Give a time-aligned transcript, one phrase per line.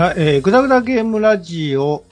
[0.00, 2.04] はい、えー、ぐだぐだゲームラジオ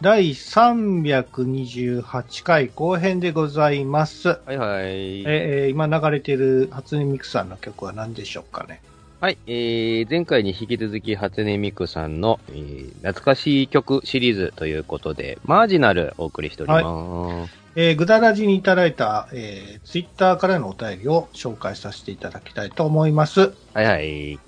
[0.00, 4.28] 第328回後編でございます。
[4.28, 5.24] はいはい。
[5.26, 8.80] えー、今流れている初音ミクさんの曲は何でしょうかね？
[9.20, 17.52] はい、えー、前回に引き続き、初音ミクさんの、えー、懐かしい曲シリーズということで、マージナルお送りしております。
[17.74, 23.52] えー、ぐだらじにいただいた、えー、ツイッターからのお便りを紹介させていただきたいと思います。
[23.74, 24.38] はい、はい、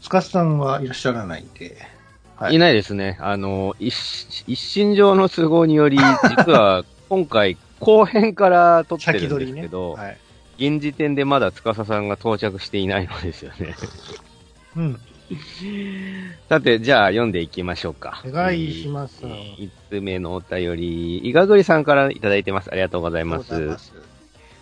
[0.00, 1.76] つかさんはいらっしゃらないんで。
[2.36, 2.58] はいい。
[2.58, 3.18] ないですね。
[3.20, 3.94] あの、一
[4.46, 9.38] 一身上の都合により、実は 今回後編から撮って先るん。
[9.38, 10.18] ですけど、はい。
[10.58, 13.74] 現時点でまだ司さんが到着していないのですよね。
[14.76, 15.00] うん。
[16.48, 18.22] さて、じゃあ読んでいきましょうか。
[18.26, 22.70] お願いしますえー一つ目のお便り、いがぐりさんからいただいてます。
[22.72, 23.78] ありがとうございます。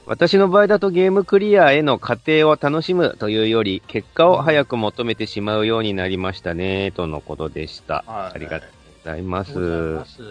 [0.07, 8.05] 私の場合だとゲームクリアへの過程を楽しむというより、結果を早く求めてしまうようになりましたね、とのことでした。
[8.07, 8.71] はいありがとう
[9.05, 10.07] ございますま。
[10.07, 10.23] す。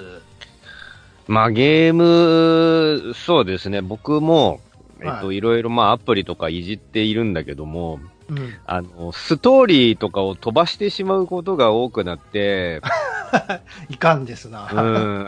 [1.28, 4.62] まあゲーム、そうですね、僕も、
[5.02, 8.54] えっと、、はいろいろまあアプリとかいじっているんだけども、うん。
[8.66, 12.82] あの、ストーリーとかを飛ばしてしまうことが多くなって、
[13.90, 14.70] いかんですな。
[14.72, 14.80] うん、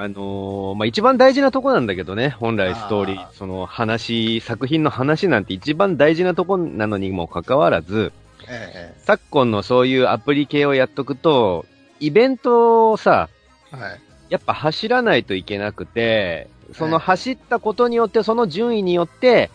[0.02, 8.12] あのーまあ、一番大事なとこなんだけどね、本来ストーリーあ、その話、作品の話なんて一番大事なとこなのにもかかわらず、
[8.50, 11.66] え昨今のそういうアプリ系をやっとくと、
[12.00, 13.30] イベントをさ、
[13.74, 14.02] えはい。
[14.30, 19.50] やっぱ走らないといけなくて、そのはい走ったことによって、その順位によって、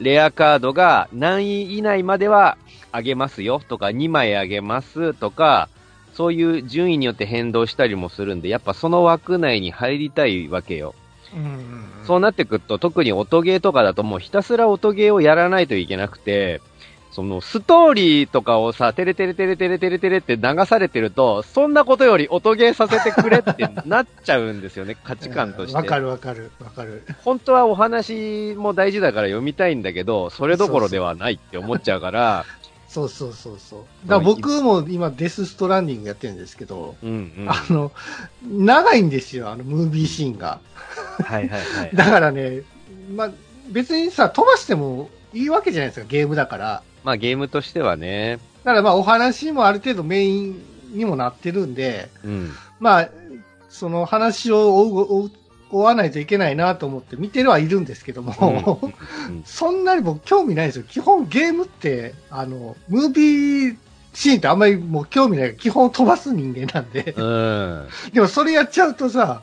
[0.00, 2.56] レアカードが何位以内までは
[2.92, 5.68] 上げますよとか、2枚上げますとか、
[6.14, 10.94] そういう順位によって変動したりもするんで、やっぱその枠内に入りたいわけよ。
[11.34, 11.84] うんうんうん。
[12.04, 16.60] そうなってくると、特に音ゲーとかだともうひたすら音ゲーをやらないといけなくて、
[17.12, 25.76] そのストーリーとかをさ、テレテレテレテレテレテレって流されてると、そんなことより音ゲーさせてくれってなっちゃうんですよね、 価値観として。
[25.76, 27.02] わかるわかるわかる。
[27.24, 32.44] 本当はお話も大事だから読みたいんだけど、それどころではないって思っちゃうから、
[32.90, 34.08] そうそうそうそう。
[34.08, 37.46] だ僕も今デスストランディングやってるんですけど、うんうん。
[37.48, 37.92] あの、
[38.42, 40.58] 長いんですよ、あのムービーシーンが。
[41.24, 41.90] はいはいはい。
[41.94, 42.62] だからね、
[43.14, 43.30] まあ、
[43.68, 46.82] 別にさ、飛ばしてもいいわけじゃないですか、ゲームだから。
[47.04, 50.62] まあゲームとしてはね、だからまあお話もある程度メイン
[50.92, 52.52] にもなってるんで、うん。
[52.80, 53.10] まあ、
[53.68, 55.30] その話を追う追う
[55.70, 60.84] 追わないといけないなと思って見てるはいるんですけども、うんうんそんなに僕興味ないですよ。
[60.88, 63.76] 基本ゲームって、あの、ムービー
[64.12, 67.14] シーンってあんまりもう興味ない基本飛ばす人間なんで。
[67.16, 67.88] うん。
[68.12, 69.42] でもそれやっちゃうとさ、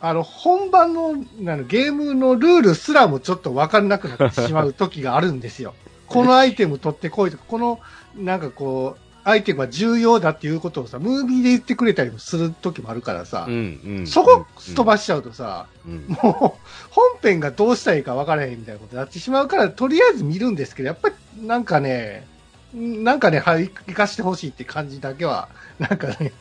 [0.00, 5.74] あの、本番の、なのゲームのルールすらもちょっとわかんなくなってしまう時があるんですよ。
[6.06, 7.80] このアイテム取ってこいとか、この、
[8.16, 14.06] なんかこう、アイテムは重要だっていうことをさ、ムービーで言ってくれたりもする時もあるからさ、うんうん。
[14.06, 16.06] そこ飛ばしちゃうとさ、うん。
[16.08, 21.14] もう、本編がどうしたらいいか分からへんみたいなことになってしまうから、とりあえず見るんですけど、やっぱり
[21.46, 22.26] なんかね、
[22.72, 26.32] なんかね、はい、生かしてほしいって感じだけは、なんかね、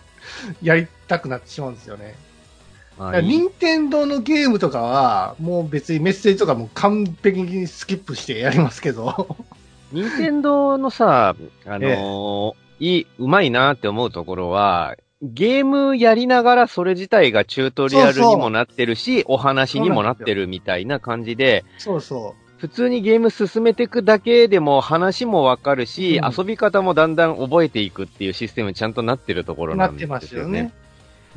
[0.62, 2.16] やりたくなってしまうんですよね。
[3.22, 9.36] 任天堂のゲームとかは、もう別にメッセージとかも完璧にスキップしてやりますけど、
[9.92, 29.68] 任天堂のさ、あのーいい、うまいなって思うところは、ゲームやりながらそれ自体がチュートリアルにもなってるし、お話にもなってるみたいな感じで、そうそ普通にゲーム進めていくだけでも話もわかるし、うん遊び方もだんだん覚えていくっていうシステムにちゃんとなってるとこう。
[29.68, 30.58] ろなんなってまですすよね。
[30.60, 30.74] よね。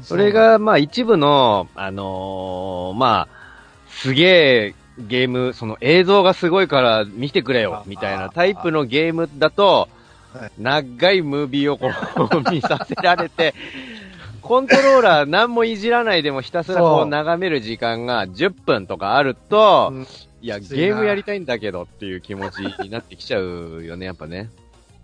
[0.03, 4.25] それが、まあ一部の、あのーまあ、すげ
[4.69, 9.89] えゲーム、その映像がすごいから見てくれよ、みたいなタイプのゲームだと
[10.33, 13.55] はい、長いムービーをこう見させられて、
[14.43, 20.07] コントローラー何もいじらないでもひたすらこそうう眺める時間が10分とかあると、うん
[20.43, 24.49] いや、ゲームやりたいんだけどっていう気持ちになってきちゃうよね、やっぱね。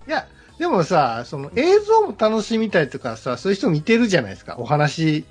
[0.09, 0.27] いや、
[0.59, 4.57] でもさ、その映像も楽しみたいとかさ、そういう人もいてるじゃないですか。
[4.59, 5.25] お話、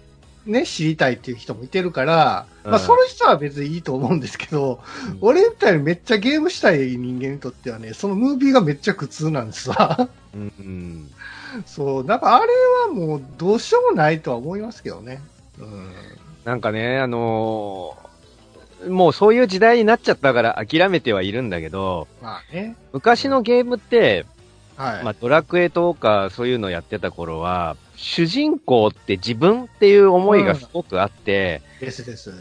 [0.45, 4.79] ね、知りたいっていう人もいてるから、うんまあ、その人は別にいいと思うんですけど、
[5.11, 10.09] うん俺みたいにめっちゃゲームしたい人間にとってはね、そのムービーがめっちゃ苦痛なんですわ。
[10.33, 11.11] うんうん
[11.65, 12.47] そう、なんかあれ
[12.87, 15.21] はもうどうしようもないとは思いますけどね。
[15.59, 15.91] うん。
[16.43, 18.05] なんかね、あのー
[18.89, 22.75] もうそういう時代になっちゃったから諦めてはいるんだけど、まあね。
[22.93, 24.25] 昔のゲームって、
[24.75, 25.03] はい。
[25.03, 32.33] まあドラクエとかそういうのやってた頃は、主人公って自分っていう思いがすごくあって、ですです。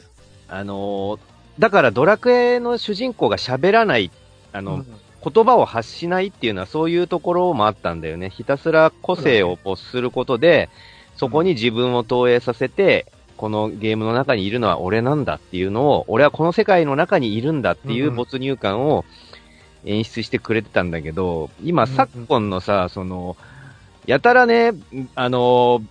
[0.48, 1.18] あのー
[1.56, 4.10] だからドラクエの主人公が喋らない、
[4.52, 4.86] あの、うん
[5.32, 8.28] 言葉を発しないっていうのはそういうところもあったんだよね。
[8.28, 10.68] ひたすら個性を没することで、
[11.16, 19.06] そこに自分を投影させて、このゲームの中にいるのは俺なんだっていうのを、俺はこの世界の中にいるんだっていう没入感を
[19.84, 23.36] 演出してくれてたんだけど、今、昨今のさ、その、
[24.06, 24.72] やたらね、
[25.14, 25.82] あの、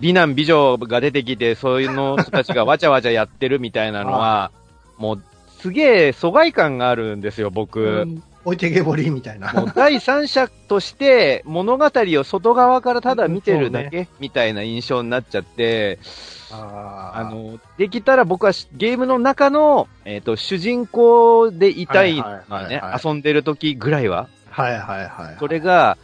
[0.00, 4.50] 美男美女が出てきて、そういうの人たちが わちゃわちゃやってるみたいなのは、
[4.98, 5.22] もう、
[5.58, 7.80] すげえ疎外感があるんですよ、僕。
[7.80, 9.52] うん置いてけぼりみたいな。
[9.52, 15.98] もう第三者として物語を外側からただ見てるだけ、みたいな印象になっちゃって、
[16.52, 24.28] ああの、できたら僕はしゲームの中の、えっ、と、主人公でいたいねはい、遊んでる時ぐらいは。
[24.50, 25.36] はいはいはい。
[25.40, 25.96] それが、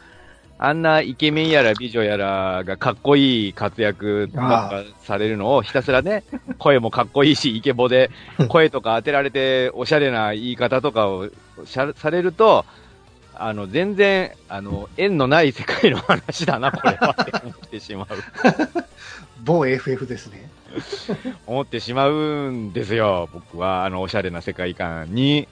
[0.62, 6.22] あんなイケメンやら美女やらがかっこいい活躍とかされるのをひたすらね、
[6.58, 8.10] 声もかっこいいし、イケボで
[8.48, 11.30] 声とか当てられて、おしゃれな言い方とかを
[11.64, 12.66] しゃされると、
[13.34, 18.06] あの、全然、あの、縁のない世界の話だな、これはって 思ってしまう。
[19.42, 20.50] 某 FF ですね。
[21.46, 25.48] 思ってしまうんですよ、僕は、あの、おしゃれな世界観に。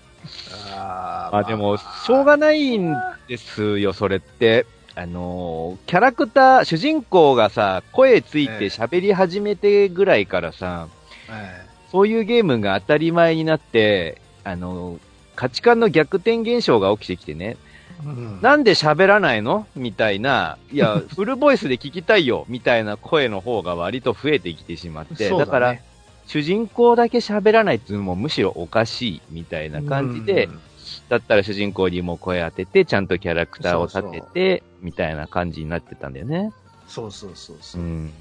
[0.74, 2.94] あまあでも、しょうがないん
[3.26, 4.66] ですよ、それって。
[4.98, 10.88] あのーキャラクター、主人公がさ、声ついて喋り始めてぐらいからさ、
[11.30, 14.98] えそういうゲームが当たり前になって、あのー
[15.36, 17.56] 価値観の逆転現象が起きてきてね、
[18.02, 18.38] えうん。
[18.42, 19.68] なんで喋らないの？
[19.76, 22.44] みたいな、いや、 フルボイスで聞きたいよ。
[22.48, 25.84] みたいな声の方が割と増えてきてしまって、そうだからね、
[26.26, 30.60] 主人公だけ喋らないっていうのもむしろおかしいみたいな感じで、うん
[31.08, 36.52] だったら主人公にも声当てて、ちゃんとキャラクターを立てそうて、みたいな感じになってたんだよね。
[36.86, 37.84] そうそうそうそうう。
[37.84, 38.12] ん。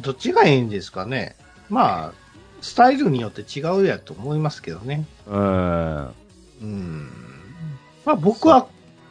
[0.00, 1.36] どっちがいいんですかね。
[1.68, 2.12] まあ、
[2.60, 5.06] スタイルによって違うやと思いますけどね。
[5.26, 6.14] うん。
[6.62, 7.10] うん。
[8.04, 8.68] まあ僕は、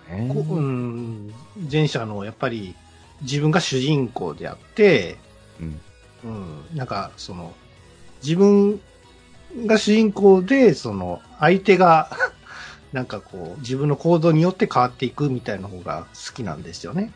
[0.10, 1.34] ねこうん、
[1.72, 2.76] 前者のやっぱり
[3.22, 5.18] 自分が主人公であって、
[5.60, 5.82] うん。
[6.24, 7.54] うん、なんかその、
[8.24, 8.80] 自分
[9.66, 12.10] が主人公で、その、相手が、
[12.94, 17.12] なんかこう、自分の行動によって変わっていくみたいな方が好きなんですよね。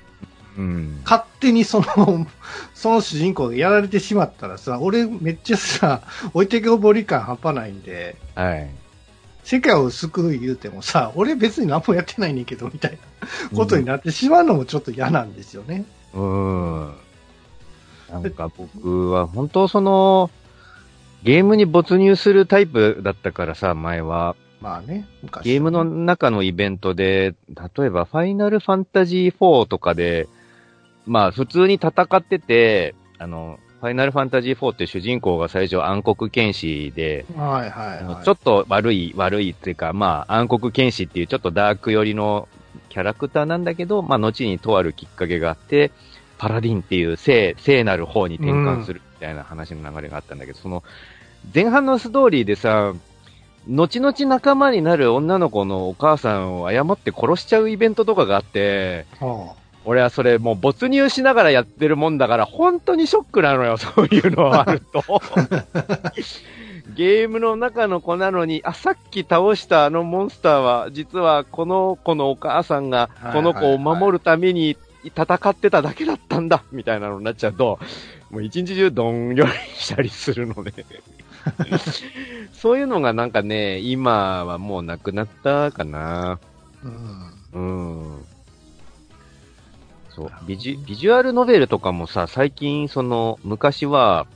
[0.58, 1.02] うん。
[1.04, 2.28] 勝手にその、
[2.74, 6.02] その主人公がやられてしまったらさ、俺めっちゃさ、
[6.34, 8.70] 置いてけぼり感半端ないんで、はい。
[9.44, 13.00] 世界を救う言うてもさ、俺別に何もやってないねんけど、みたい
[13.52, 15.86] なことになってしまうのもちょっと嫌なんですよね。
[16.14, 16.94] うん。
[18.12, 20.30] なんか僕は本当その、
[21.24, 24.36] ゲームに没入するタイプだったからさ、前は。
[24.62, 25.44] まあね、昔。
[25.44, 30.28] ゲームの中のイベントで、例えばファイナルファンタジー4とかで、
[31.06, 38.24] まあ普通に戦ってて、あの、ファイナルファンタジー4って主人公が最初暗黒剣士で、はいはいはい。
[38.24, 42.48] ちょっと悪い、悪いっていうか、まあ暗黒剣士っていうちょっとダーク寄りの
[42.90, 45.92] キャラクターなんだけど、まあ後にとあるきっかけがあって、
[46.38, 50.84] パラディンっていう聖、聖なる方に転換するみたいな話の流れがあったんだけど、その、
[51.54, 52.94] 前半のストーリーでさ、
[53.68, 65.04] 後々仲間になる女の子のお母さんを誤って殺しちゃうイベントとかがあって、は俺はそれもう没入しながらやってるもんだから、本当にショックなのよ、 そういうのはあると。
[66.96, 74.76] ゲームの中の子なのに、あ、さっき倒したあのモンスターは、実はこの子のお母さんがはいこの子を守るために
[75.06, 77.80] 戦ってただけだったんだ、みたいなのになっちゃうと、
[78.30, 80.86] もう一日中どんよりしたりするので。
[82.54, 86.34] そういうのがなんかね、今はもうなくなったかな。
[86.34, 86.40] あ
[86.84, 87.32] うん。
[87.54, 87.60] う
[88.18, 88.26] ん。
[90.10, 90.32] そう。
[90.46, 94.28] ビジュ、ビジュアルノベルとかもさ、最近、その、昔は、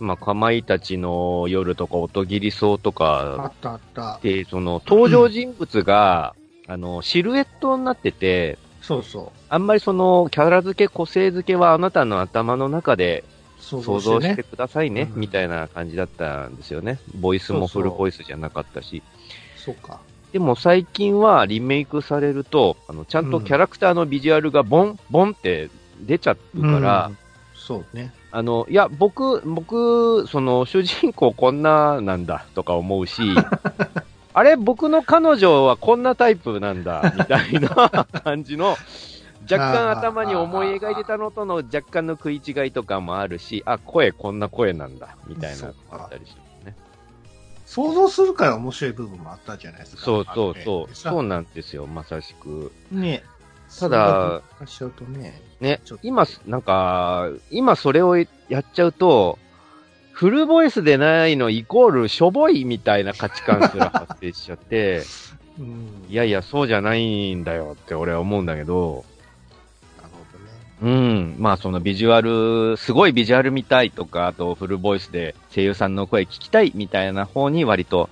[0.00, 4.20] まあ、かまいたちの夜とか、音切り草とあかったあった。
[4.22, 6.34] で、その、登場人物が、
[6.66, 13.33] あの、シルエットになってて、そうそあんまりその、キャラ付け、個性付けはあなたの頭の中でう。
[13.64, 16.98] 想想像してくださいね、うんみたいな感じだったんですよね。
[17.14, 19.02] ボイスもフルボイスじゃなかったし。
[19.56, 20.00] そうか。
[20.32, 27.18] でも最近はリメイクされると、あの、ちゃんとキャラクターのビジュアルがボン、ボンって出ちゃうから、うん
[27.66, 28.12] そうね。
[28.30, 33.22] あの、いや、僕、僕、その、主人公こんななんだとか思うし、
[34.34, 38.76] あれ、僕の彼女はこんなタイプなんだ、みたいな感じの、
[39.50, 46.74] 若干頭に思い描いてたのとの若干の食い違いとかもあるし、あ、声こんな声なんだ、みたいなのもあったりしますね。
[47.66, 50.02] 想像するから面白い部分もあったじゃないですか。
[50.02, 50.94] そうそうそう。
[50.94, 51.22] そうう。
[51.22, 52.72] なんですよ、まさしく。
[52.90, 53.22] ね
[53.78, 54.42] ただ、
[55.08, 55.42] ね。
[55.60, 58.24] ね今、なんか、今それをや
[58.60, 59.38] っちゃうと、
[60.12, 65.02] フルボイスでないのイコールしょぼいみたいな価値観すら発生しちゃって、
[65.58, 66.06] うん。
[66.08, 69.04] いやいや、そうじゃないんだよって俺は思うんだけど。
[70.84, 71.36] うん。
[71.38, 78.10] まあそのビジュアル、すごいビジュアル見たいとか、あとフルボイスで声優さんの声聞きたいみたいな方に割と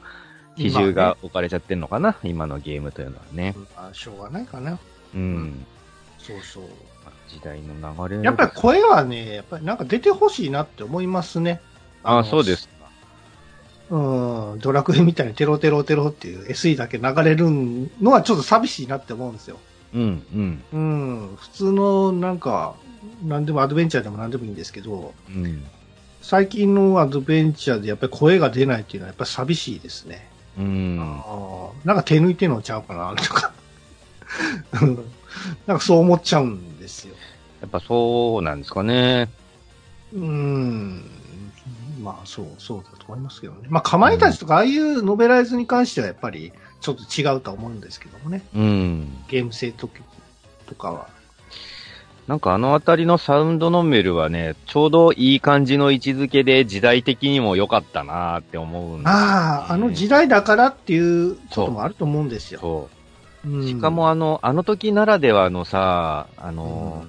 [0.57, 3.55] 比重が置かれちゃってんのかな、今のゲームというのはね。
[3.76, 4.79] まあ、しょうがないかな。
[5.14, 5.67] うん。
[6.19, 6.64] そうそう。
[7.29, 8.23] 時代の流れ。
[8.23, 11.61] やっぱり声はね、やっぱりなんか出てほしいなって思いますね。
[12.02, 12.71] あのそうです。
[13.91, 17.50] うん、ドラクエみたいにテロテロテロっていう SE だけ流れる
[18.00, 19.59] のはちょっと寂しいなって思うんですよ。
[19.94, 22.75] うん、うん、うん、普通のなんか、
[23.25, 25.64] なんでもアドベンチャーでもなんでもいいんですけど、うん。
[26.20, 30.28] 最近のアドベンチャーでやっぱり声が出ないっていうのはやっぱり寂しいですね。
[30.58, 30.96] うん。
[30.96, 33.52] なんか手抜いてんのちゃうかなとか。
[34.80, 34.94] う ん
[35.66, 37.14] なんかそう思っちゃうんですよ。
[37.61, 39.28] やっぱそうなんですかね。
[40.14, 41.04] うん。
[42.00, 43.61] まあそう、そうだと思いますけどね。
[43.68, 46.52] まあ、かまいたちとかああいうノベライズに関してはやっぱり
[46.83, 48.43] ちょっと違うとは思うんですけどもね。
[48.55, 49.25] うん。
[49.29, 49.89] ゲーム性と
[50.67, 51.09] とかは。
[52.27, 62.61] なんかあのあたりのサウンドノベルはね、ちょうどいい感じの位置づけで時代的にも良かったなって思うんでねああ、あの時代だからっていうこともあると思うんですよ。
[62.61, 62.89] そ
[63.45, 63.65] うう。
[63.65, 67.07] んしかも、あの、あの時ならではのさ、あの、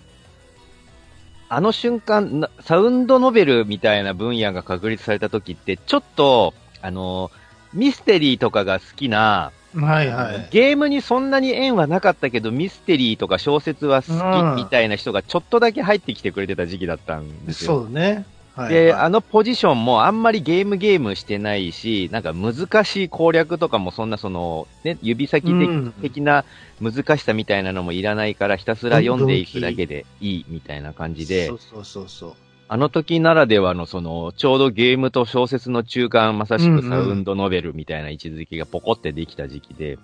[1.49, 7.29] あの瞬間、なサウンドノベルみたいな分野が確立された時って、ちょっと、あの、
[7.73, 10.47] ミステリーとかが好きな、はいはい。
[10.51, 17.83] ゲームにそんなに縁はなかったけど、ミステリーとか小説は好うんきみたいな人がちょっとだけ入ってきてくれてた時期だったんですよ。
[17.83, 18.25] そうね。
[18.55, 26.45] はい、で、はいあのポジションもあんまりゲームゲームしてないし、なんか難しい攻略とかもそんなその、ね、指先的な
[26.79, 32.35] 難しさみたいなのもいらないから、ひたすら読んでいくだけでいいみたいな感じでそう、そうそうそう。
[32.73, 39.99] あの時ならではのその、ちょうどゲームと小説の中間、まさしくサウンドノベルみたいな位置づけがポコってできた時期で、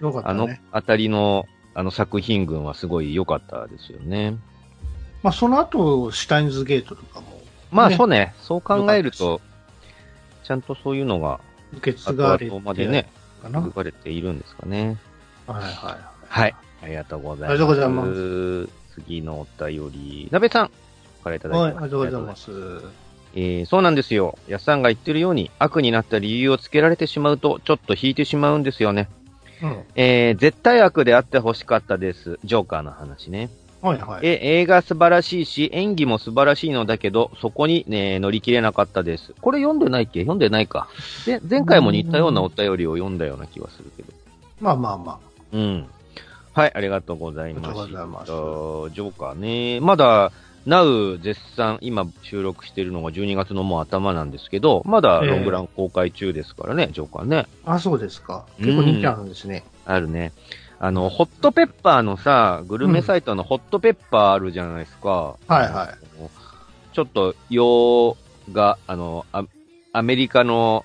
[0.00, 0.62] よかったあのね。
[0.70, 1.44] あたりの、
[1.74, 4.36] あの作品群はすごい良かったですよね。
[5.24, 7.26] まあ、その後、シュタインズゲートとかも
[7.72, 9.40] まあねそうね、そう考えると、
[10.44, 11.40] ちゃんとそういうのが、
[11.72, 13.08] 受け継後がれて々までね、
[13.42, 13.58] かな？
[13.58, 14.98] はい書かれているんですかね。
[15.48, 15.64] はい。
[16.28, 16.54] はい。
[16.80, 17.50] ありがとうございます。
[17.50, 18.68] ありがとうございます
[19.02, 20.70] 次のお便り、なべさん
[21.24, 21.76] からいただきまはい、す。
[21.76, 22.50] ありがとうございます。
[23.36, 24.38] えーそうなんですよ。
[24.46, 29.08] やっさんが言ってるように、悪になった理由をつけられてしまうと、ちょっと引いてしまうんですよね。
[29.60, 29.82] うん。
[29.96, 32.38] えー絶対悪であってほしかったです。
[32.44, 33.50] ジョーカーの話ね。
[33.82, 34.20] はいはい。
[34.26, 39.34] え、映画素晴らしいし、演技も素晴らしいのだけど、そこにね、乗り切れなかったです。
[39.42, 40.20] これ読んでないっけ？
[40.20, 40.88] 読んでないか。
[41.26, 44.12] で、前回も似たようなお便りを読んだような気がするけど。
[44.60, 45.18] まあまあま
[45.52, 45.86] うん。
[46.52, 47.70] はい、ありがとうございました。
[47.70, 49.80] ありがとうございますジョーカーね。
[49.80, 50.30] まだ、
[50.66, 57.46] Now 絶賛、今収録してるのが12月のもう頭なんですけど、まだロングラン公開中ですからね、ジョーカーね。
[57.64, 57.74] あ。
[57.74, 58.46] あ、そうですか。
[58.58, 59.64] 結構人気あるんですね。
[59.84, 60.32] あるね。
[60.78, 65.10] あの、ホットペッパーのさ、グルメサイトのホットペッパーあるじゃないですか。
[65.10, 66.24] はいはい。
[66.92, 68.16] ちょっと、洋
[68.52, 69.44] 画、あの、ア
[69.92, 70.84] アメリカの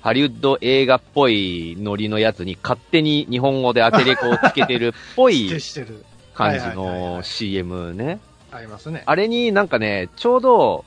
[0.00, 5.50] ハリウッド映画っぽいノリのやつに勝手に日本語でアテレコをつけてるっぽい。
[6.32, 8.20] 感じのい CM ね。
[8.56, 9.02] ありますね。
[9.06, 10.84] あれになんかね、ちょうど、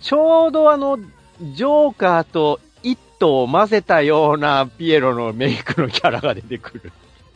[0.00, 0.98] ちょうどあの、
[1.40, 6.92] ジョーカーとイットを混ぜたようなピエロのメイクのキャラが出てくる。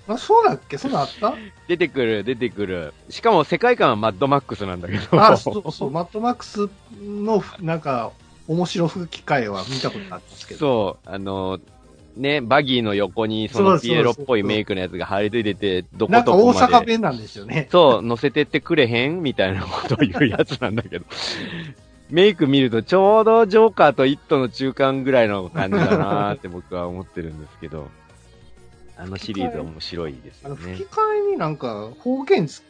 [0.08, 0.78] あ、そうだっけ？
[0.78, 1.34] そんなんあった？
[1.68, 2.92] 出てくる、出てくる。
[3.08, 5.20] しかも世界観はマッドマックスなんだけど。
[5.22, 5.90] あ、そうそう。
[5.90, 6.68] マットマックス
[7.00, 8.10] の、なんか、
[8.48, 10.60] 面白吹き替えは見たことあったんですけど。
[10.60, 11.60] そう、あの、
[12.16, 16.74] ね、バギーの横にそのピエロっぽいメイクのやつが張り付いてて、どこなんか大どこまで。
[16.74, 17.68] 阪弁なんですよね。
[17.70, 21.04] そう、乗せてってくれへんみたいなことを言うやつなんだけど。
[22.10, 27.88] メイク見るとちょうどジョーカーとイットの中間ぐらいの感じだなーって僕は思ってるんですけど。
[28.98, 30.88] あのシリーズは面白いですあの、よね吹き。
[30.88, 32.62] 替えになんか、方言つ、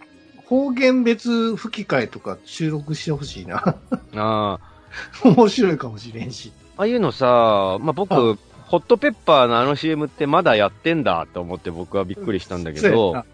[0.46, 3.56] 方言別吹き替えとか収録してほしいな。
[3.56, 3.74] あ
[4.14, 4.60] あ。
[5.24, 6.52] 面白いかもしれんし。
[6.76, 13.24] ああいうのさ、まあ、僕、あホットペッパーのあの CM ってまだやってんだと思って僕はびっくりしたんだけど、そ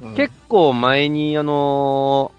[0.00, 0.14] うん。
[0.14, 2.38] 結構前にあのー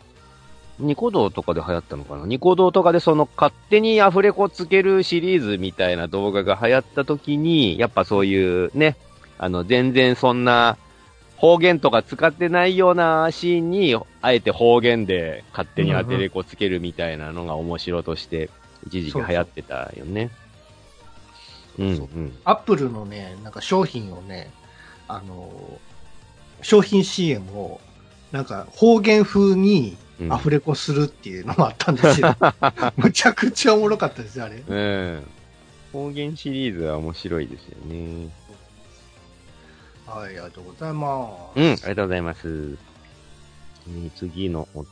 [0.80, 2.26] ニコ動とかで流行ったのかな？
[2.26, 8.96] ニコ動とかでその勝手にアフレコつけるシリーズみたいな動画が流行った時に、やっぱそういうね、
[9.38, 10.78] あの全然そんな
[11.36, 18.50] 方言とか使ってないようなシーンに、あえて方言で勝手にアテレコつけるみたいなのが面白として、
[18.88, 20.30] 一時期流行ってたよね。
[21.80, 22.38] うん。
[22.44, 24.52] アップルのね、なんか商品をね、
[25.08, 25.80] あの、
[26.62, 27.82] 商品 CM を、
[28.32, 32.36] なんか方言風にうんアフレコするっていうのもあったんですよ。
[32.98, 34.64] むちゃくちゃおもろかったですよ、あれ。
[34.68, 35.24] うん。
[35.94, 38.30] 方言シリーズは面白いですよね。
[40.06, 41.60] はい、ありがとうございます。
[41.60, 42.78] うん、ありがとうございます。
[43.88, 44.90] えー次のお便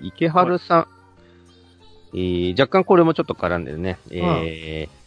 [0.00, 0.86] り、池春さん。
[2.12, 3.98] えー若干これもちょっと絡んでるね。
[4.10, 4.99] えー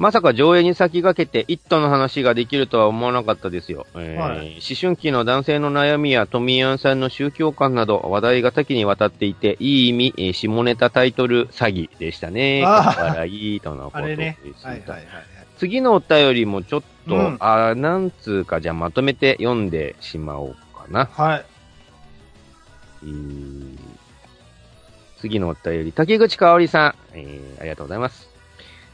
[0.00, 3.86] まさか上映に先駆けて、一途の話ができるとは思わなかったですよ。
[3.94, 12.62] えーはい思春期の男性の悩みや富谷さんの宗教観など話題が多岐にわたっていて、いい意味、えー下ネタタイトル詐欺でしたね。
[12.64, 14.38] 笑いとのことでね。
[14.58, 14.66] す。
[14.66, 15.04] はいはいはい。
[15.58, 21.10] 次のお便りもちょっと、うんあーなんつうか、じゃあまとめて読んでしまおうかな。
[21.12, 21.44] はい。
[23.02, 23.76] えー
[25.18, 28.29] 次のお便り、竹口香織さん、えーありがとうございます。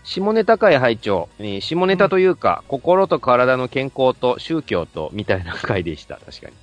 [0.06, 6.16] 下ネタ会拝聴、えー下ネタというか、心と体の健康と宗教と、みたいな会でした。
[6.24, 6.54] 確かに。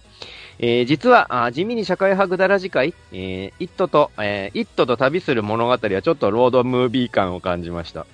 [0.59, 8.07] えー実は、あ地味に社会派ぐだらじ会、えー、イットと、えーイットと旅する物語はちょっとロードムービー感を感じました。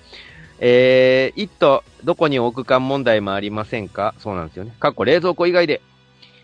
[0.58, 4.14] えー、イット、どこに置くか問題もありませんか？
[4.18, 4.74] そうなんですよね。
[4.80, 5.80] かっこ冷蔵庫以外で。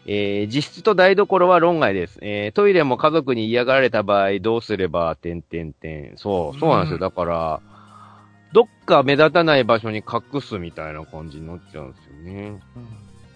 [0.07, 2.21] えー、実質と台所は論外です。
[2.23, 6.17] えー、トイレも家族に嫌がられた場合どうすれば、てんてんてん。
[6.17, 6.97] そう、そうなんですよ。
[6.97, 7.61] うんだから、
[8.53, 12.61] どっか目立たない場所に隠すみたいな感じになっちゃうんですよね。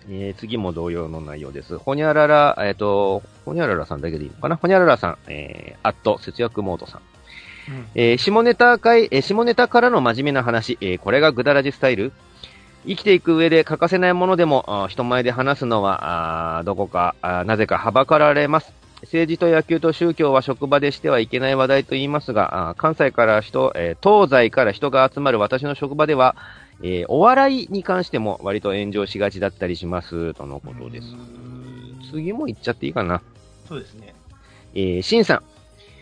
[0.08, 1.78] えー、次も同様の内容です。
[1.78, 4.56] ほにゃらら、えっ、と、ほにゃららさんだけでいいのかな？
[4.56, 7.00] ほにゃららさん、えー、あっと、節約モードさん。
[7.68, 12.12] うんえー下ネタ会、えー下ネタからの真面目な話、えーこれがぐだらじスタイル
[12.86, 17.14] 生きていく上で欠かせないものでも、人前で話すのは、どこか、
[17.46, 18.72] なぜかはばかられます。
[19.02, 26.36] 政治と野球と宗教は職場でしてはいけない話題と言いますが、関西から人、えー東西から人が集まる私の職場では、
[26.82, 31.06] えーお笑いに関しても割と炎上しがちだったりします、とのことです。
[32.12, 33.22] 次も言っちゃっていいかな。
[33.68, 34.14] そうですね。
[34.74, 35.42] えー、シンさん。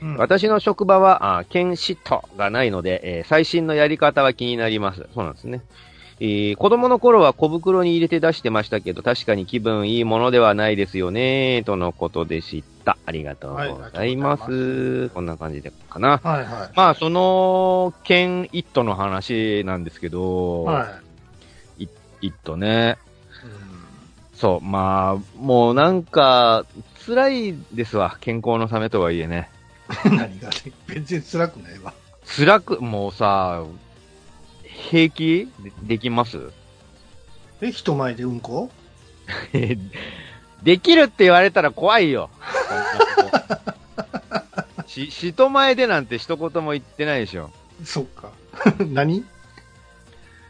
[0.00, 5.06] うん私の職場は、あ検視とがないので、えー最新のやり方は気になります。
[5.14, 5.62] そうなんですね。
[6.20, 12.77] えー子供の頃は小袋に入れて出してましたけど、確かに気分いいものではないですよね、とのことでした。
[13.04, 15.08] ありがとうございます。
[15.10, 16.18] こんな感じでかな。
[16.22, 16.70] はいはい。
[16.74, 20.88] まあ、その、剣一途の話なんですけど、は
[21.78, 21.88] い。
[22.20, 22.96] 一途ね。
[23.44, 23.78] うん
[24.34, 26.64] そう、まあ、もうなんか、
[27.04, 28.16] 辛いですわ。
[28.20, 29.50] 健康のためとはいえね。
[30.04, 31.92] 何がね、全然辛くないわ。
[32.24, 33.64] 辛く、もうさ、
[34.62, 35.48] 平気？
[35.60, 36.38] でできます？
[37.60, 38.70] え、人前でうんこ？
[40.62, 42.30] できるって言われたら怖いよ。
[44.86, 47.50] し、人前でなんて一言も言ってないでしょ。
[47.84, 48.30] そっか。
[48.92, 49.24] 何？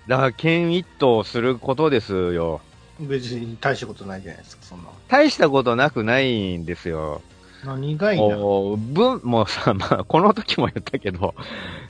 [0.06, 2.60] だから、剣一頭することですよ。
[2.98, 4.88] 別に大したことないじゃないですか、そんな。
[5.08, 7.20] 大したことなくないんですよ。
[7.64, 8.36] 何がいいな？
[8.36, 11.34] もう、文、もうさ、まあ、この時も言ったけど、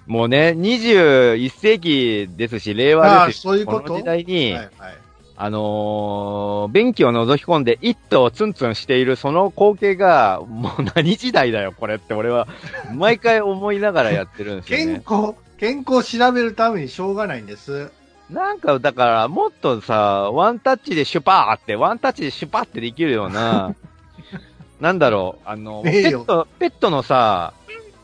[0.07, 3.53] もうね、21世紀ですし、令和ですよ。
[3.53, 4.99] そういうこの時代に、はいはい。
[5.41, 12.49] あのー、便器を覗き込んで一頭ツンツンしているその光景が、もう何時代だよ、これって俺は、
[12.93, 15.03] 毎回思いながらやってるんですよ健ね。
[15.09, 17.93] 康、健康を調べるためにしょうがないんです。
[18.29, 23.77] なんか、だから、もっとさ、ワンタッチでシュパーって、ワンタッチでシュパーってできるような、
[24.81, 27.53] なんだろう、あの、ペット、ペットのさ、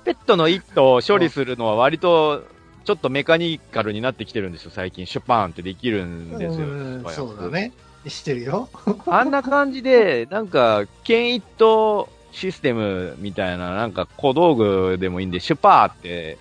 [0.04, 2.44] ペットの一頭を処理するのは割と、
[2.84, 5.06] ちょっとメカニカルになってきてるんですよ、最近。
[5.06, 6.66] シュパーンってできるんですよ。
[6.66, 7.72] うそうだね。
[8.06, 8.68] してるよ。
[9.06, 16.36] あんな感じで、なんか、剣一頭システムみたいな、なんか小道具でもいいんで、シュパーって、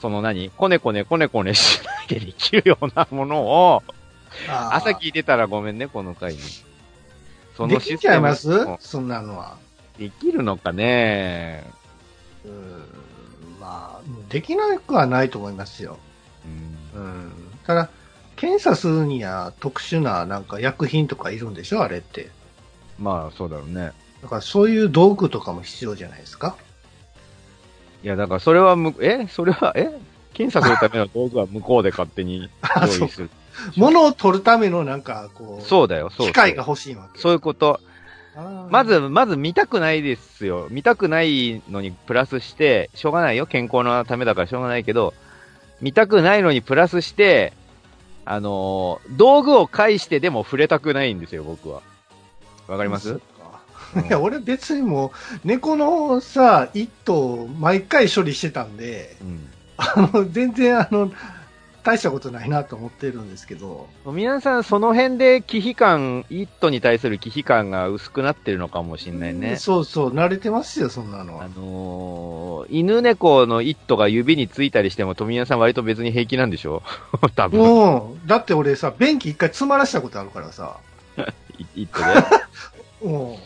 [0.00, 0.50] その何？
[0.50, 3.82] コネコネコネコネ しないでできるようなものを、
[4.70, 6.40] 朝聞いてたらごめんね、この回に。
[7.56, 8.48] そできちゃいます？
[8.48, 9.56] うんそんなのは。
[9.98, 11.64] できるのかね
[12.44, 12.77] うんまあ、
[14.28, 15.98] できなくはないと思いますよ。
[16.94, 17.32] うんうん。
[17.66, 17.90] ただ、
[18.36, 22.30] 検査するには特殊ななんか薬品とかいるんでしょあれって。
[22.98, 23.92] まあ、そうだろうね。
[24.22, 26.56] だからそういう道具とかも必要じゃないですか？
[28.02, 29.26] いや、だからそれはむ、え？
[29.28, 29.90] それは、え？
[30.34, 33.30] 検査するための道具は向こうで勝手に あそう用意する。
[33.76, 37.18] 物を取るためのなんかこう、そうだよ、そうそう機械が欲しいわけ。
[37.20, 37.80] そういうこと。
[38.70, 40.68] ま、ず、まず見たくないですよ。
[40.70, 43.46] 見たくないのにプラスして、しょうがないよ。
[43.46, 45.14] 健康のためだからしょうがないけど、
[45.80, 47.52] 見たくないのにプラスして、
[48.24, 51.82] あのー道具を介してでも触れたくないんですよ、僕は。
[52.68, 53.20] わかります？
[54.06, 55.12] いや、俺別にも
[55.44, 59.48] う、猫のさ、一頭、毎回処理してたんで、うん。
[59.78, 61.10] あの、全然あの、
[61.84, 69.56] 大したことないなと思ってるんですけど、皆さん、その辺で忌避感、イットに対する忌避感が薄くなってるのかもしれないね。
[69.56, 71.48] そうそう、慣れてますよ、そんなのあは。
[71.48, 76.82] のー犬猫のイットが指についたりしても、富谷さん割と別に平気なんでしょ？
[77.34, 77.60] 多分。
[77.60, 78.26] うん。
[78.26, 80.76] だって俺さ、便器一回詰まらしたことあるからさ、
[81.58, 82.00] いイット
[83.02, 83.08] で？
[83.08, 83.36] うん。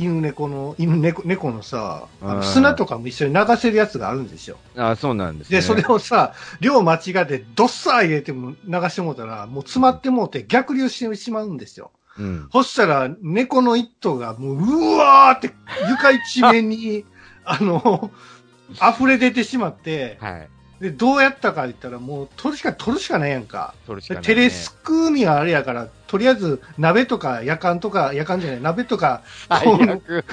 [0.00, 4.56] 犬猫の、犬猫猫のさ、あうんの砂とかも一緒に流せるやつがあるんですよ。
[4.76, 5.58] あそうなんですね。
[5.58, 11.90] で、それをさ、量間違ってどっさー入れても流してもうたら、もう詰まってもうて逆流してしまうんですよ。
[12.18, 12.48] うん。
[12.52, 15.54] そしたら、猫の一頭がもう、うわーって
[15.88, 17.04] 床一面に、
[17.44, 18.10] あの、
[18.94, 20.48] 溢れ出てしまって、はい。
[20.80, 23.74] で、どうやったか言ったら、もう、取るしか、取るしかないやんか。
[23.86, 24.26] それしかない、ね。
[24.26, 30.24] テレスクーミはあれやから、とりあえず、鍋とか、夜間とか、夜間じゃない、鍋とか、最悪。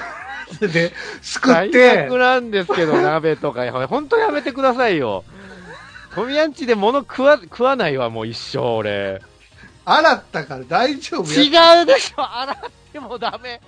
[0.60, 3.70] で、すくっ最て悪、なんですけど、鍋とか。
[3.86, 5.24] 本当やめてくださいよ。
[6.14, 9.20] トミヤンチで物食わ、食わないわ、もう一生、俺。
[9.84, 11.80] 洗ったから大丈夫や。
[11.80, 12.56] 違うでしょ洗っ
[12.92, 13.60] てもダメ。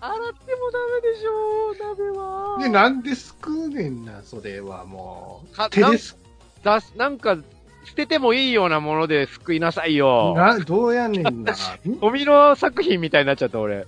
[0.00, 2.58] 洗ってもダメでしょ鍋は。
[2.60, 5.70] で、なんですくうねんな、それはもかう。
[5.70, 6.16] テレス、
[6.62, 7.36] だすなんか、
[7.84, 10.34] 捨ててもいいようなもので救いなさいよ。
[10.36, 11.54] な、どうやねんな。
[12.00, 13.86] ゴミの作品みたいになっちゃった、俺。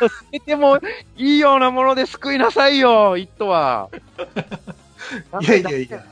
[0.00, 0.78] 捨てても
[1.16, 3.88] いいようなもので救いなさいよ、イットは。
[5.40, 6.04] いやいやいや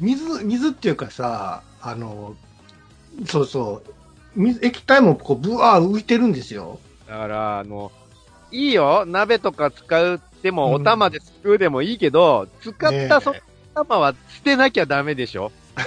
[0.00, 2.34] 水、水っていうかさ、あの、
[3.26, 3.92] そうそう、
[4.34, 6.78] 水液体もこう、ぶわー浮いてるんですよ。
[7.08, 7.92] だから、あの、
[8.52, 13.40] いいよ、鍋とか使うっても、うんお玉ですくうでもいいけど、使っねえたその
[13.74, 15.50] 玉は捨てなきゃダメでしょ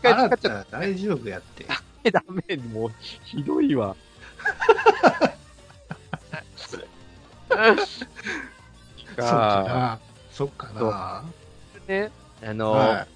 [0.00, 1.64] 一回使っちゃったら大丈夫やって。
[2.02, 2.90] てダメ、もう、
[3.24, 3.94] ひどいわ。
[6.56, 6.80] そう
[9.16, 9.98] かな。
[10.30, 11.24] そっかな。
[11.86, 12.10] ね、
[12.44, 13.06] あの、は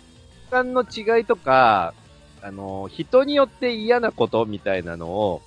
[0.51, 1.95] 時間の違いとか、
[2.43, 5.43] あの、人によって嫌なことみたいなのを、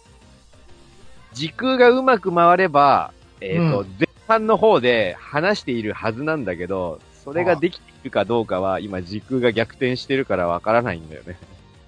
[1.35, 11.37] 時空がうまく回れば、えっ、と、うん前半の方で話しているはずなんだけど、それができているかどうかは、今時空が逆転してるからわからないんだよね。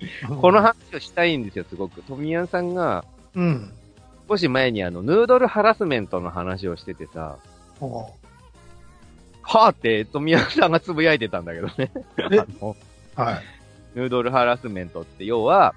[0.01, 0.25] い。
[0.27, 2.03] この話をしたいんですよ、すごく。
[2.03, 3.05] 富谷さんが、
[3.35, 3.71] うん。
[4.29, 7.37] 少し前にあの、ヌードルハラスメントの話をしててさ、
[7.79, 8.13] ほ
[9.41, 11.91] はぁって富谷さんがつぶやいてたんだけどね。
[13.15, 13.43] はい。
[13.95, 15.73] ヌードルハラスメントって要は、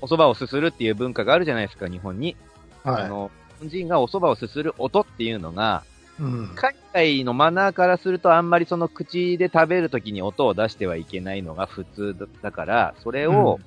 [0.00, 2.36] お蕎麦をすするっていう文化があるじゃないですか、日本に。
[2.84, 5.84] あはの、日本人がお蕎麦をすする音っていうのが、
[6.18, 6.22] い。
[6.22, 6.52] うん。
[6.54, 13.60] 海外のマナーからするとあんまりその口で食べるときに音を出してはいけないのが普通だから、それを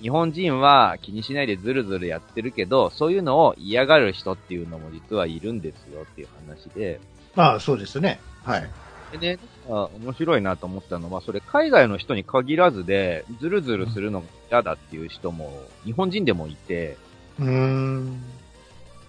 [0.00, 7.00] 日本人は気にしないでずるずるやってるけど、そういうのを嫌がる人っていうのも実はいるんですよっていう話で、
[7.36, 8.20] ああ、そうですね。
[8.42, 8.70] はい。
[9.12, 9.38] でね、
[9.68, 15.52] あ面白いなと思ったのは、それ海外の人に限らずで、ずるずるするのが嫌だっていう人も
[15.84, 16.96] 日本人でもいて、
[17.40, 18.22] うーん。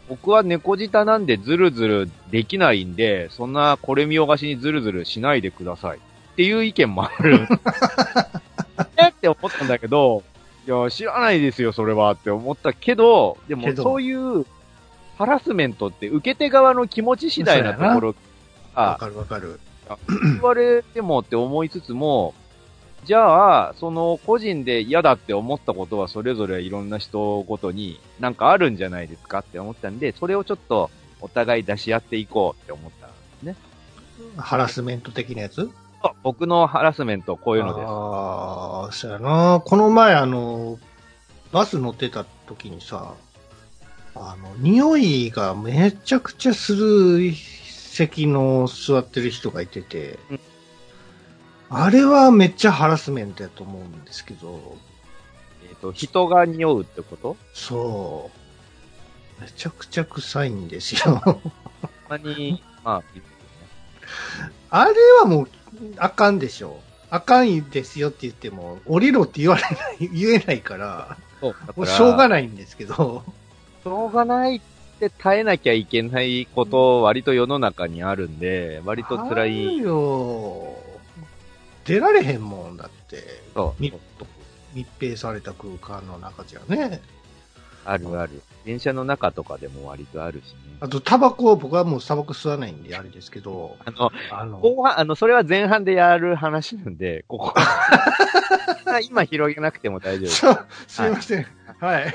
[0.10, 5.98] 僕は猫舌なんでズルズルできないんで、そんなこれ見よがしにズルズルしないでください。
[5.98, 6.00] っ
[6.36, 7.48] ていう意見もある。
[8.98, 10.24] えって思ったんだけど、
[10.68, 14.46] いや、知らないですよ、それはって思ったけど、でもそういう
[15.18, 18.16] ハラスメントって受け手側の気持ち次第なところ
[18.74, 19.60] わが、かるわかる。
[20.24, 22.34] 言われてもって思いつつも、
[23.04, 33.56] じゃあ、その個人で嫌だって思ったことはそれぞれいろんな人ごとになんかあるんじゃないですかって思ったんで、それをちょっとお互い出し合っていこうって思ったんですね。
[34.38, 35.70] ハラスメント的なやつ？
[36.24, 37.86] 僕のハラスメントこういうのです。
[37.88, 39.62] ああ、そうやな。
[39.66, 40.78] この前、あの、
[41.52, 43.16] バス乗ってた時にさ、
[44.16, 50.40] あの、匂いがめちゃくちゃする席の座ってる人がいてて、うん
[51.74, 54.76] あれはめっちゃハラスメントやと思うんですけど、
[55.70, 57.38] えっ、と、人が匂うってこと？
[57.54, 58.30] そ
[59.40, 59.42] う。
[59.42, 61.22] めちゃくちゃ臭いんですよ。
[61.24, 61.38] た
[62.10, 63.32] まに、 まあ、いいです
[64.70, 65.50] あれはもう、
[65.98, 66.80] あかんでしょ。
[67.10, 71.18] あかんですよって言っても、降りろって言われない、 言えないから。
[71.40, 71.56] そう。
[71.66, 73.24] だもうしょうがないんですけど、
[73.84, 74.62] しょうがないっ
[75.00, 79.78] て耐えなきゃいけないこと、割と世の中にあるんで、割と辛あい。
[79.78, 80.91] るよ。
[81.92, 83.18] 出られへんもんだって、
[83.80, 83.94] 密
[84.74, 87.02] 密閉された空間の中じゃね。
[87.84, 88.42] あるある。
[88.64, 90.78] 電車の中とかでも割とあるしね。
[90.80, 97.54] あと、タバコ、僕はもうタバコ吸わないんであれですけど、あの、あの、後半、あの、それは前半でやる話なんで、ここ。
[99.10, 100.30] 今広げなくても大丈夫。
[100.30, 101.48] そうすいません。
[101.80, 102.14] はい。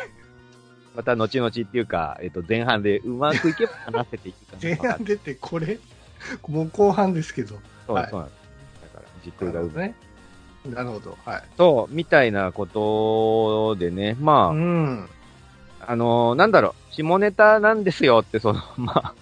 [0.95, 4.59] また後々っていうか、えっと、前半でうまくいけば話せていくかな。
[4.63, 5.79] 前半出てこれ、
[6.49, 7.59] もう後半ですけど。
[7.87, 8.37] そう、はいそうなんです。
[8.37, 8.46] だか
[9.31, 9.89] ら、時空がうまい。
[9.89, 9.95] ね。
[10.67, 11.17] なるほど。
[11.25, 11.43] はい。
[11.57, 15.09] そう、みたいなことでね、まあ、うん。
[15.89, 19.15] あのーなんだろう、下ネタなんですよって、その、 まあ、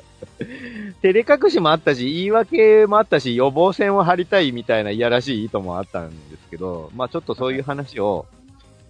[1.03, 8.27] 照れ隠しもあったし、言い訳もあったし、予防線を張りたいみたいないやらしい意図もあったんですけど、まあちょっとそういう話を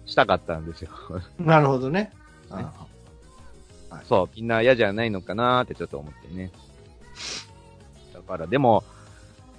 [0.05, 0.91] したかったんですよ。
[1.39, 2.11] なるほどね。
[2.49, 2.63] あね。
[2.63, 2.85] はい
[4.03, 6.51] そう、みんな嫌じゃないのかなーってちょっと思ってね。
[8.13, 8.83] だから、でも、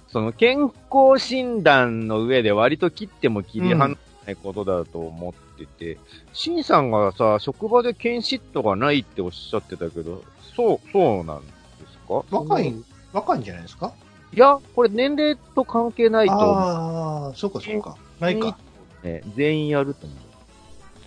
[0.07, 5.97] その健康診断の上で割と切っても切り離せないことだと思ってて、
[6.33, 10.23] シンさんがさ、職場で検シットがないっておっしゃってたけど、
[10.55, 11.47] そう、そうなんで
[11.89, 12.23] すか？
[12.31, 12.73] 若い、
[13.13, 13.93] 若いんじゃないですか？
[14.33, 16.55] いや、これ年齢と関係ないと思う。
[16.55, 17.95] ああ、そうかそうか。
[18.19, 18.57] ないか。
[19.03, 20.15] ね、全員やると思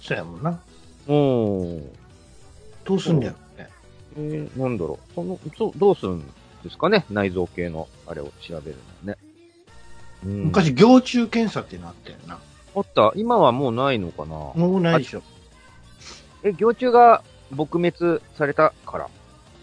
[0.01, 0.61] そうやもんな。
[1.07, 1.13] う。
[1.13, 1.17] う
[1.77, 1.93] ん。
[2.85, 3.69] どうすんだよね。
[4.17, 5.15] えー、なんだろう。
[5.15, 6.25] その、そう、どうするん
[6.63, 9.19] ですかね内臓系の、あれを調べるのね。
[10.25, 12.39] うん、昔、行虫検査っていうのあったよな。
[12.77, 13.13] あった。
[13.17, 15.23] 今はもうないのかなもうないでしょ。
[16.43, 17.23] え、行虫が
[17.55, 19.09] 撲滅されたからっ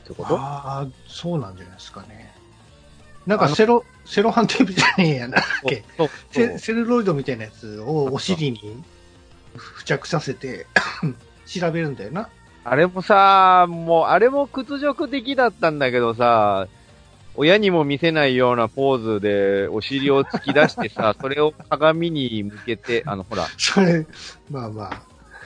[0.08, 0.38] てこと？
[0.38, 2.34] ああ、そうなんじゃないですかね。
[3.26, 5.42] なんかセロ、セロハンテープじゃねえやな。
[5.62, 8.84] そうそうセセルロイドみたいなやつをお尻に
[9.54, 10.66] 付着させて
[11.46, 12.30] 調べるんだよな。
[12.64, 16.68] あれもさ、もう、あれも屈辱的だったんだけどさ、
[17.38, 24.06] 親にも見せないようなポーズでお尻を突き出してさ、 それを鏡に向けて、あの、ほら、それ、
[24.50, 25.02] まあまあ。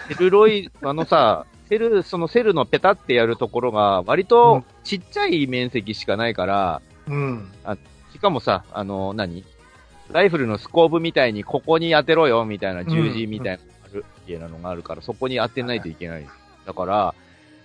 [0.08, 7.52] セルロイ、あのさ、セル、そのセルのペタってやるところが、割とちっちゃい面積しかないから、うん。
[8.14, 9.44] しかもさ、あの、何？
[10.12, 16.28] ライフルのスコーブみたいにここに当てろよ、みたいな十字みたいなある、みたいなのがあるから、そこに当てないといけない。
[16.66, 17.16] だから、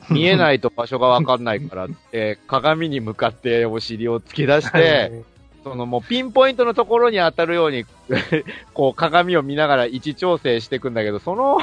[0.11, 5.23] 見えないと場所がわかんないからって、 鏡に向かってお尻を突き出して、
[5.65, 7.85] そのもうピンポイントのところに当たるように、
[8.73, 11.59] こう鏡を見ながら位置調整していくんだけど、その、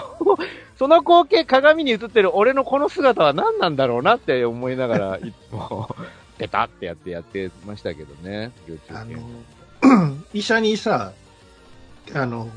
[0.78, 5.96] その光景鏡に映ってる俺のこの姿は何なんだろうなって思いながら、いつも、
[6.38, 8.52] ペタってやってやってましたけどね、
[8.92, 9.22] あ園。
[9.82, 11.14] の、 医者にさ、
[12.14, 12.50] あの、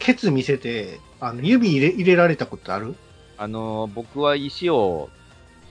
[0.00, 2.96] ケツ見せて、あの、指入れ入れられたことある？
[3.36, 5.10] あの、僕は石を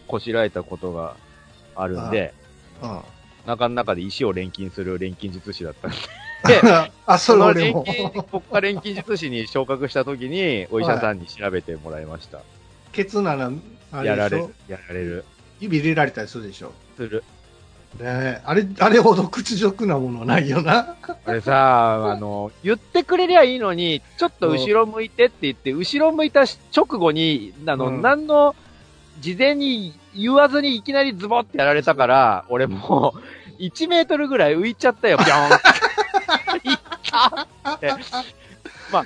[0.08, 1.16] こしらえたことが
[1.76, 2.34] あるんで、
[2.82, 3.00] うん。
[3.46, 5.98] 中の中で石を錬金する錬金術師だったんで、
[7.06, 7.84] あ、それの俺も。
[7.86, 12.40] 錬金、国家錬金術師に昇格した時に、 お医者さんに調べてもらいました。
[12.92, 13.52] ケツなら、
[13.92, 15.24] あれやられる、やられる。
[15.60, 16.72] 指入れられたりするでしょ？
[16.98, 17.24] する。
[18.00, 20.96] ねえあれ、あれほど屈辱なものはないよな。
[21.26, 26.42] あれさ、あの、言ってくれりゃいいのに、ちょっと後ろ向いてって言って、後ろ向いた
[26.76, 28.56] 直後に、あの、うん何の、
[29.20, 35.50] 事前に言わずにいきなりズボってやられたから、俺もう、1メートルぐらい浮いちゃったよ、ぴょん。
[36.72, 37.94] いったって。
[38.92, 39.06] まあ、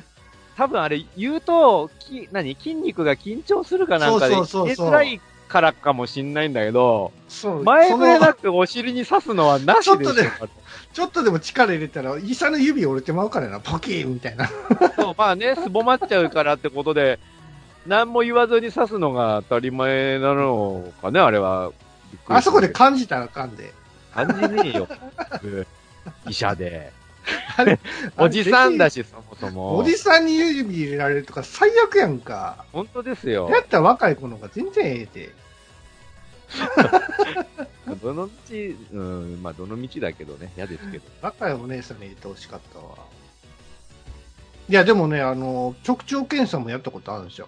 [0.58, 7.64] 多分あれ言うと、き、何筋肉が緊張するかなんかで、そうそうそうそう言いづらいからかもしんないんだけど、そう。
[7.64, 10.32] 前触れなくお尻に刺すのはなしでちょっとね
[10.94, 14.50] ちょっとでも力入れたら、医者の指折れてまうからな、ポキーンみたいな。
[14.98, 17.20] そう、まあね、すぼまっちゃうからってことで、
[17.88, 21.72] 何も言わずに刺すのが当たり前なのかね、あれは。
[22.28, 23.74] あそこで感じたらあかんで。
[24.14, 24.88] 感じねえよ。
[25.32, 25.68] 僕
[26.28, 26.92] 医者で。
[27.56, 27.80] あれ
[28.18, 29.04] おじさんだし。
[29.04, 29.78] し、そもそも。
[29.78, 32.66] おじさんに指入れられるとか最悪やんか。
[32.72, 33.50] 本当ですよ。
[33.50, 35.34] やったら若い子の方が全然ええで。
[38.02, 38.32] どの道、
[38.94, 41.06] うん、まあどの道だけどね、嫌ですけど。
[41.22, 42.96] 若いお姉さんに入れてほしかったわ。
[44.70, 47.48] いや、でもね、あの、直腸検査もやったことあるんですよ。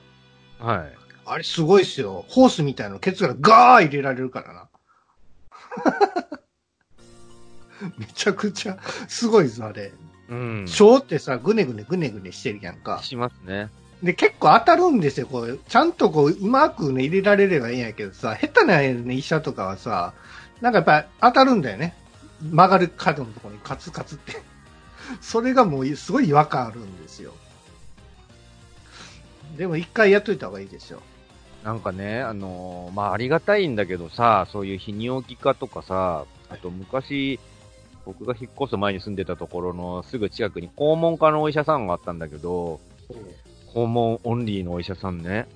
[0.60, 0.94] はい。
[1.26, 2.26] あれすごいっすよ。
[2.28, 4.70] ホースみたいなのケツからガー入れられるからな。
[7.98, 9.92] めちゃくちゃすごいぞ、あれ。
[10.30, 10.66] うん。
[10.68, 13.02] 小ってさ、ぐねぐねぐねぐねしてるやんか。
[13.04, 13.70] しますね。
[14.02, 15.60] で、結構当たるんですよ、こう。
[15.68, 20.14] ちゃんとこう、うまくね、入れられればいいんやけどさ、下手な、ね、医者とかはさ、
[20.62, 21.96] なんかやっぱ当たるんだよね。
[22.42, 24.42] 曲がる角のところにカツカツって。
[25.22, 27.34] それがもうすごい違和感あるんですよ。
[29.58, 31.02] でも一回やっといた方がいいですよ。
[31.64, 37.40] なんかね、あのーまあ、ありがたいんだけどさ、そういう泌尿器科とかさ、あと昔、
[38.06, 42.82] 僕が引っ越す前に住んでたところのすぐ近くに肛門科のお医者さんがあったんだけど、
[43.74, 45.48] 肛門オンリーのお医者さんね。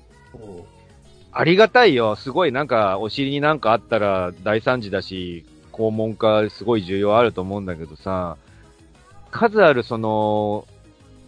[1.33, 2.15] ありがたいよ。
[2.15, 8.37] すごいなんか、お尻になんかあったら大惨事だし、肛門科すごい重要あると思うんだけどさ、
[9.29, 10.65] 数あるその、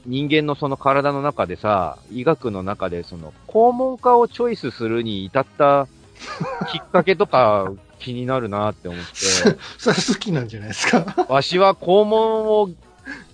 [0.05, 5.87] 人間のその体の中でさ、医学の中でその、肛門科をチョイスするに至った
[6.71, 9.15] きっかけとか気になるなって思って、
[9.77, 11.25] それ好きなんじゃないですか？
[11.29, 12.69] わしは肛門を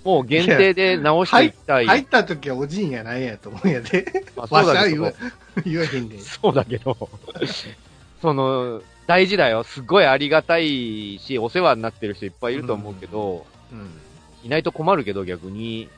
[0.03, 1.87] もう限定で直していきたい。
[1.87, 4.23] 入った時はおじいんやないやと思うんやで。
[4.35, 5.31] まあそうだけどわしは
[5.65, 6.19] 言えへんで。
[6.19, 6.97] そうだけど、
[8.21, 9.63] その、大事だよ。
[9.63, 13.89] すごいありがたいし、お世話になってる人いっぱいいると思うけど、うん。
[14.43, 15.89] いないと困るけど逆に、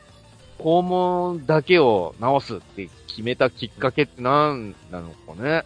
[0.60, 5.64] 肛門だけを直すって決めたきっかけって何なのかね。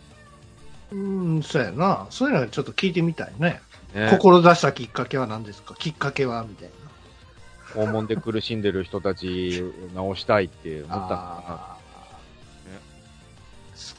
[0.91, 2.07] うん、そうやな。
[2.09, 3.61] そういうのはちょっと聞いてみたいね。
[3.93, 5.75] ね、志したきっかけは何ですか？
[5.75, 6.73] きっかけはみたいな。
[7.73, 9.63] 訪問で苦しんでる人たち
[9.97, 12.79] を治したいって思ったのかあーね
[13.75, 13.97] そう。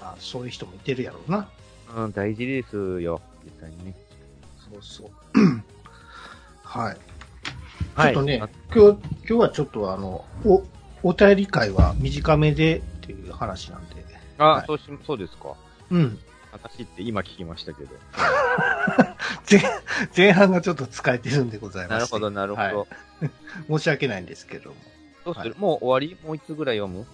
[0.00, 1.48] まあ、そういう人もいてるやろうな。
[1.94, 2.04] な。
[2.04, 3.94] うん、大事ですよ、実際にね。
[4.70, 5.10] そうそう。
[6.62, 6.96] はい。
[7.94, 8.08] ちはい。
[8.08, 10.64] ょっとねあ、今日、今日はちょっとあの、お、
[11.02, 13.96] お便り会は短めでっていう話なんで。
[14.38, 15.54] あ、はいそうし、そうですか。
[15.90, 16.18] うん。
[16.52, 17.90] 私って今聞きましたけど。
[19.50, 19.62] 前、
[20.16, 21.92] 前半がちょっと使えてるんでございます。
[21.92, 22.78] なるほど、なるほど。
[22.80, 22.86] はい
[23.70, 24.76] 申し訳ないんですけども。
[25.24, 26.16] どうする、はいもう終わり？
[26.26, 27.06] もう一つぐらい読む？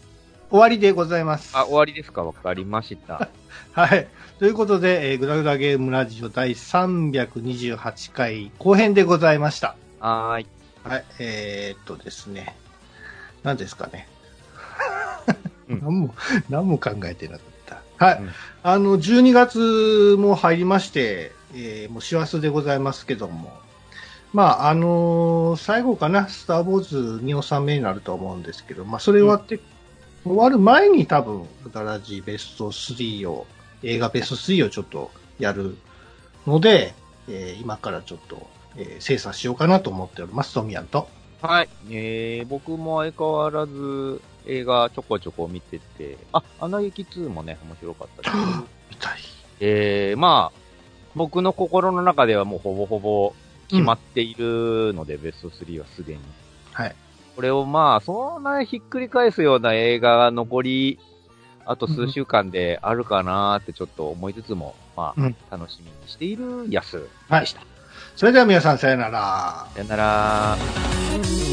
[0.51, 1.55] 終わりでございます。
[1.55, 2.25] あ、終わりですか？
[2.25, 3.29] わかりました。
[3.73, 4.09] はい。
[4.39, 9.77] ということで、えー、グダグダゲームラジオ第328回後編でございました。
[10.01, 10.47] はーい。
[10.85, 11.05] はい。
[11.19, 12.57] えー、っとですね。
[13.43, 14.09] 何ですかね。
[15.69, 16.15] うん 何も、
[16.49, 18.05] 何も考えてなかった。
[18.05, 18.19] はい。
[18.21, 18.31] うん
[18.63, 23.59] あの、12月も入りまして、えー、もう師走でございますけども。
[24.33, 29.61] まあ、あのー最後かな、スター・ウォーズ2納めになると思うんですけど、まあ、それ終わって、
[30.25, 33.47] 終わる前に多分、ガラジベスト3を、
[33.83, 35.77] 映画ベスト3をちょっとやる
[36.47, 36.95] ので、
[37.29, 41.09] えー今からちょっと、えー精査しようかなと思っております、トミヤンと。
[41.41, 41.69] はい。
[41.91, 48.47] えー、僕も相変わらず映画ちょこちょこ見てて、あ、アナ雪2もね、面白かったですけど。
[48.91, 49.19] みたい。
[49.61, 50.59] えー、まあ、
[51.15, 53.35] 僕の心の中ではもうほぼほぼ
[53.69, 56.21] 決まっているので、ベスト3はすでに。
[56.73, 56.97] はい。
[57.37, 60.99] これをまあ、そんなひっくり返すような映画が残り、
[61.65, 67.61] あと数週間であるかなーってちょっと思いつつも、まあ、うん楽しみにしているやすはいでした。
[68.17, 69.67] それでは皆さんさよなら。
[69.75, 70.57] さよなら。「